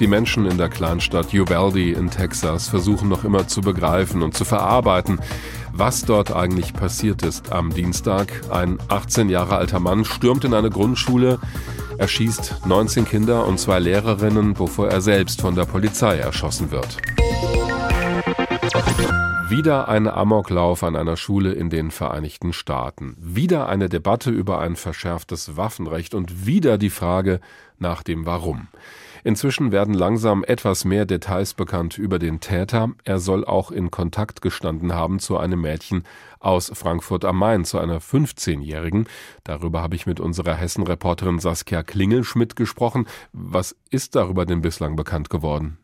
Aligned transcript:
Die 0.00 0.08
Menschen 0.08 0.46
in 0.46 0.58
der 0.58 0.68
Kleinstadt 0.68 1.32
Uvalde 1.32 1.92
in 1.92 2.10
Texas 2.10 2.68
versuchen 2.68 3.08
noch 3.08 3.22
immer 3.22 3.46
zu 3.46 3.60
begreifen 3.60 4.22
und 4.22 4.36
zu 4.36 4.44
verarbeiten, 4.44 5.20
was 5.72 6.04
dort 6.04 6.32
eigentlich 6.32 6.72
passiert 6.72 7.22
ist 7.22 7.52
am 7.52 7.72
Dienstag. 7.72 8.28
Ein 8.50 8.78
18 8.88 9.28
Jahre 9.28 9.56
alter 9.56 9.78
Mann 9.78 10.04
stürmt 10.04 10.44
in 10.44 10.52
eine 10.52 10.70
Grundschule, 10.70 11.38
erschießt 11.98 12.66
19 12.66 13.04
Kinder 13.04 13.46
und 13.46 13.60
zwei 13.60 13.78
Lehrerinnen, 13.78 14.54
bevor 14.54 14.88
er 14.88 15.00
selbst 15.00 15.40
von 15.40 15.54
der 15.54 15.64
Polizei 15.64 16.16
erschossen 16.16 16.72
wird. 16.72 16.96
Wieder 19.48 19.88
ein 19.88 20.08
Amoklauf 20.08 20.82
an 20.82 20.96
einer 20.96 21.16
Schule 21.16 21.52
in 21.52 21.70
den 21.70 21.92
Vereinigten 21.92 22.52
Staaten. 22.52 23.16
Wieder 23.20 23.68
eine 23.68 23.88
Debatte 23.88 24.30
über 24.30 24.58
ein 24.58 24.74
verschärftes 24.74 25.56
Waffenrecht 25.56 26.14
und 26.14 26.46
wieder 26.46 26.78
die 26.78 26.90
Frage 26.90 27.40
nach 27.78 28.02
dem 28.02 28.26
Warum. 28.26 28.66
Inzwischen 29.26 29.72
werden 29.72 29.94
langsam 29.94 30.44
etwas 30.44 30.84
mehr 30.84 31.06
Details 31.06 31.54
bekannt 31.54 31.96
über 31.96 32.18
den 32.18 32.40
Täter. 32.40 32.90
Er 33.04 33.18
soll 33.18 33.46
auch 33.46 33.70
in 33.70 33.90
Kontakt 33.90 34.42
gestanden 34.42 34.92
haben 34.92 35.18
zu 35.18 35.38
einem 35.38 35.62
Mädchen 35.62 36.04
aus 36.40 36.70
Frankfurt 36.74 37.24
am 37.24 37.38
Main, 37.38 37.64
zu 37.64 37.78
einer 37.78 38.00
15-Jährigen. 38.00 39.06
Darüber 39.42 39.80
habe 39.80 39.96
ich 39.96 40.04
mit 40.04 40.20
unserer 40.20 40.54
Hessen-Reporterin 40.54 41.38
Saskia 41.38 41.82
Klingelschmidt 41.82 42.54
gesprochen. 42.54 43.06
Was 43.32 43.74
ist 43.88 44.14
darüber 44.14 44.44
denn 44.44 44.60
bislang 44.60 44.94
bekannt 44.94 45.30
geworden? 45.30 45.78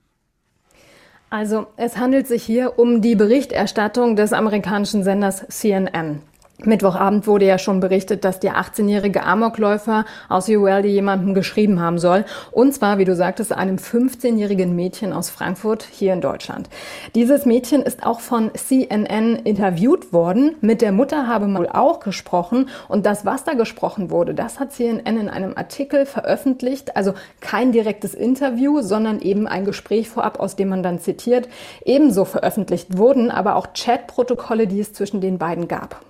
Also 1.30 1.66
es 1.78 1.96
handelt 1.96 2.26
sich 2.26 2.42
hier 2.42 2.78
um 2.78 3.00
die 3.00 3.14
Berichterstattung 3.14 4.16
des 4.16 4.34
amerikanischen 4.34 5.02
Senders 5.02 5.46
CNN. 5.48 6.20
Mittwochabend 6.64 7.26
wurde 7.26 7.46
ja 7.46 7.58
schon 7.58 7.80
berichtet, 7.80 8.24
dass 8.24 8.40
der 8.40 8.56
18-jährige 8.56 9.24
Amokläufer 9.24 10.04
aus 10.28 10.48
Uvalde 10.48 10.88
jemandem 10.88 11.34
geschrieben 11.34 11.80
haben 11.80 11.98
soll. 11.98 12.24
Und 12.52 12.74
zwar, 12.74 12.98
wie 12.98 13.04
du 13.04 13.14
sagtest, 13.14 13.52
einem 13.52 13.76
15-jährigen 13.76 14.74
Mädchen 14.76 15.12
aus 15.12 15.30
Frankfurt 15.30 15.86
hier 15.90 16.12
in 16.12 16.20
Deutschland. 16.20 16.68
Dieses 17.14 17.46
Mädchen 17.46 17.82
ist 17.82 18.04
auch 18.04 18.20
von 18.20 18.50
CNN 18.54 19.36
interviewt 19.36 20.12
worden. 20.12 20.56
Mit 20.60 20.82
der 20.82 20.92
Mutter 20.92 21.26
habe 21.26 21.46
man 21.46 21.62
wohl 21.62 21.68
auch 21.68 22.00
gesprochen. 22.00 22.68
Und 22.88 23.06
das, 23.06 23.24
was 23.24 23.44
da 23.44 23.54
gesprochen 23.54 24.10
wurde, 24.10 24.34
das 24.34 24.60
hat 24.60 24.72
CNN 24.72 25.16
in 25.16 25.28
einem 25.28 25.56
Artikel 25.56 26.04
veröffentlicht. 26.06 26.96
Also 26.96 27.14
kein 27.40 27.72
direktes 27.72 28.14
Interview, 28.14 28.82
sondern 28.82 29.20
eben 29.20 29.46
ein 29.46 29.64
Gespräch 29.64 30.08
vorab, 30.08 30.40
aus 30.40 30.56
dem 30.56 30.68
man 30.68 30.82
dann 30.82 31.00
zitiert. 31.00 31.48
Ebenso 31.84 32.24
veröffentlicht 32.24 32.98
wurden 32.98 33.30
aber 33.30 33.56
auch 33.56 33.68
Chatprotokolle, 33.74 34.66
die 34.66 34.80
es 34.80 34.92
zwischen 34.92 35.20
den 35.20 35.38
beiden 35.38 35.68
gab. 35.68 36.04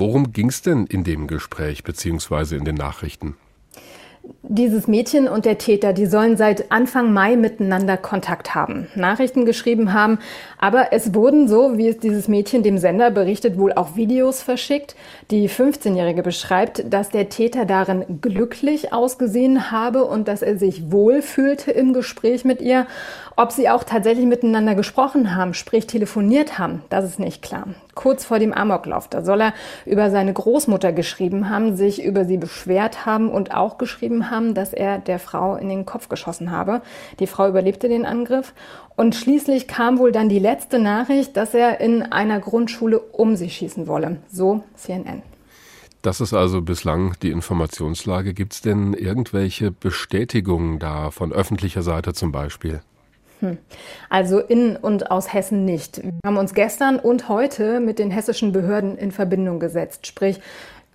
Worum 0.00 0.32
ging 0.32 0.48
es 0.48 0.62
denn 0.62 0.86
in 0.86 1.02
dem 1.02 1.26
Gespräch 1.26 1.82
bzw. 1.82 2.54
in 2.54 2.64
den 2.64 2.76
Nachrichten? 2.76 3.36
Dieses 4.44 4.86
Mädchen 4.86 5.26
und 5.26 5.44
der 5.44 5.58
Täter, 5.58 5.92
die 5.92 6.06
sollen 6.06 6.36
seit 6.36 6.70
Anfang 6.70 7.12
Mai 7.12 7.34
miteinander 7.34 7.96
Kontakt 7.96 8.54
haben, 8.54 8.86
Nachrichten 8.94 9.44
geschrieben 9.44 9.92
haben, 9.92 10.20
aber 10.58 10.92
es 10.92 11.12
wurden, 11.12 11.48
so 11.48 11.76
wie 11.76 11.88
es 11.88 11.98
dieses 11.98 12.28
Mädchen 12.28 12.62
dem 12.62 12.78
Sender 12.78 13.10
berichtet, 13.10 13.58
wohl 13.58 13.72
auch 13.72 13.96
Videos 13.96 14.40
verschickt. 14.40 14.94
Die 15.32 15.50
15-Jährige 15.50 16.22
beschreibt, 16.22 16.84
dass 16.88 17.10
der 17.10 17.30
Täter 17.30 17.64
darin 17.64 18.20
glücklich 18.20 18.92
ausgesehen 18.92 19.72
habe 19.72 20.04
und 20.04 20.28
dass 20.28 20.42
er 20.42 20.56
sich 20.56 20.92
wohl 20.92 21.20
fühlte 21.20 21.72
im 21.72 21.92
Gespräch 21.92 22.44
mit 22.44 22.62
ihr. 22.62 22.86
Ob 23.40 23.52
sie 23.52 23.68
auch 23.68 23.84
tatsächlich 23.84 24.26
miteinander 24.26 24.74
gesprochen 24.74 25.36
haben, 25.36 25.54
sprich 25.54 25.86
telefoniert 25.86 26.58
haben, 26.58 26.82
das 26.90 27.04
ist 27.04 27.20
nicht 27.20 27.40
klar. 27.40 27.68
Kurz 27.94 28.24
vor 28.24 28.40
dem 28.40 28.52
Amoklauf, 28.52 29.06
da 29.06 29.22
soll 29.22 29.40
er 29.40 29.52
über 29.86 30.10
seine 30.10 30.32
Großmutter 30.32 30.92
geschrieben 30.92 31.48
haben, 31.48 31.76
sich 31.76 32.02
über 32.02 32.24
sie 32.24 32.36
beschwert 32.36 33.06
haben 33.06 33.30
und 33.30 33.54
auch 33.54 33.78
geschrieben 33.78 34.27
haben, 34.30 34.54
dass 34.54 34.72
er 34.72 34.98
der 34.98 35.18
Frau 35.18 35.56
in 35.56 35.68
den 35.68 35.86
Kopf 35.86 36.08
geschossen 36.08 36.50
habe. 36.50 36.82
Die 37.20 37.26
Frau 37.26 37.48
überlebte 37.48 37.88
den 37.88 38.06
Angriff 38.06 38.52
und 38.96 39.14
schließlich 39.14 39.68
kam 39.68 39.98
wohl 39.98 40.12
dann 40.12 40.28
die 40.28 40.38
letzte 40.38 40.78
Nachricht, 40.78 41.36
dass 41.36 41.54
er 41.54 41.80
in 41.80 42.02
einer 42.02 42.40
Grundschule 42.40 42.98
um 42.98 43.36
sie 43.36 43.50
schießen 43.50 43.86
wolle. 43.86 44.16
So 44.30 44.64
CNN. 44.74 45.22
Das 46.02 46.20
ist 46.20 46.32
also 46.32 46.62
bislang 46.62 47.14
die 47.22 47.30
Informationslage. 47.30 48.32
Gibt 48.32 48.54
es 48.54 48.60
denn 48.60 48.94
irgendwelche 48.94 49.70
Bestätigungen 49.70 50.78
da 50.78 51.10
von 51.10 51.32
öffentlicher 51.32 51.82
Seite 51.82 52.14
zum 52.14 52.30
Beispiel? 52.30 52.80
Hm. 53.40 53.58
Also 54.08 54.40
in 54.40 54.76
und 54.76 55.10
aus 55.10 55.32
Hessen 55.32 55.64
nicht. 55.64 56.02
Wir 56.02 56.12
haben 56.24 56.36
uns 56.36 56.54
gestern 56.54 56.98
und 56.98 57.28
heute 57.28 57.80
mit 57.80 57.98
den 57.98 58.10
hessischen 58.10 58.52
Behörden 58.52 58.96
in 58.98 59.12
Verbindung 59.12 59.60
gesetzt, 59.60 60.06
sprich 60.06 60.40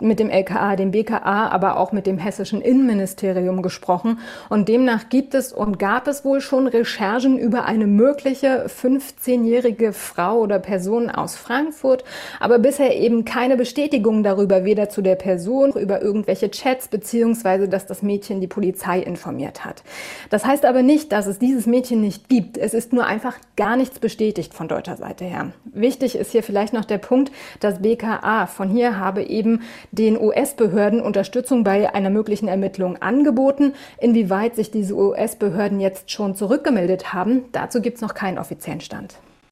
mit 0.04 0.20
dem 0.20 0.30
LKA, 0.30 0.76
dem 0.76 0.90
BKA, 0.90 1.48
aber 1.48 1.78
auch 1.78 1.92
mit 1.92 2.06
dem 2.06 2.18
hessischen 2.18 2.60
Innenministerium 2.60 3.62
gesprochen. 3.62 4.18
Und 4.48 4.68
demnach 4.68 5.08
gibt 5.08 5.34
es 5.34 5.52
und 5.52 5.78
gab 5.78 6.06
es 6.06 6.24
wohl 6.24 6.40
schon 6.40 6.66
Recherchen 6.66 7.38
über 7.38 7.64
eine 7.64 7.86
mögliche 7.86 8.66
15-jährige 8.66 9.92
Frau 9.92 10.38
oder 10.38 10.58
Person 10.58 11.10
aus 11.10 11.36
Frankfurt, 11.36 12.04
aber 12.40 12.58
bisher 12.58 12.96
eben 12.96 13.24
keine 13.24 13.56
Bestätigung 13.56 14.22
darüber, 14.22 14.64
weder 14.64 14.88
zu 14.88 15.02
der 15.02 15.16
Person, 15.16 15.72
über 15.72 16.02
irgendwelche 16.02 16.50
Chats, 16.50 16.88
beziehungsweise 16.88 17.68
dass 17.68 17.86
das 17.86 18.02
Mädchen 18.02 18.40
die 18.40 18.46
Polizei 18.46 19.00
informiert 19.00 19.64
hat. 19.64 19.82
Das 20.30 20.44
heißt 20.44 20.64
aber 20.64 20.82
nicht, 20.82 21.12
dass 21.12 21.26
es 21.26 21.38
dieses 21.38 21.66
Mädchen 21.66 22.00
nicht 22.00 22.28
gibt. 22.28 22.58
Es 22.58 22.74
ist 22.74 22.92
nur 22.92 23.06
einfach 23.06 23.36
gar 23.56 23.76
nichts 23.76 23.98
bestätigt 23.98 24.54
von 24.54 24.68
deutscher 24.68 24.96
Seite 24.96 25.24
her. 25.24 25.52
Wichtig 25.64 26.16
ist 26.16 26.32
hier 26.32 26.42
vielleicht 26.42 26.72
noch 26.72 26.84
der 26.84 26.98
Punkt, 26.98 27.32
dass 27.60 27.82
BKA 27.82 28.46
von 28.46 28.68
hier 28.68 28.98
habe 28.98 29.22
eben 29.22 29.62
den 29.94 30.20
US-Behörden 30.20 31.00
Unterstützung 31.00 31.64
bei 31.64 31.94
einer 31.94 32.10
möglichen 32.10 32.48
Ermittlung 32.48 33.00
angeboten. 33.00 33.74
Inwieweit 33.98 34.56
sich 34.56 34.70
diese 34.70 34.94
US-Behörden 34.94 35.80
jetzt 35.80 36.10
schon 36.10 36.34
zurückgemeldet 36.34 37.12
haben, 37.12 37.44
dazu 37.52 37.80
gibt 37.80 37.96
es 37.96 38.02
noch 38.02 38.14
keinen 38.14 38.38
offiziellen 38.38 38.80
Stand. 38.80 39.16